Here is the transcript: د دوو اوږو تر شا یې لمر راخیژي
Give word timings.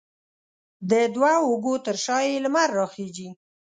د 0.89 0.91
دوو 1.15 1.33
اوږو 1.45 1.73
تر 1.85 1.95
شا 2.03 2.17
یې 2.27 2.43
لمر 2.45 2.69
راخیژي 2.79 3.29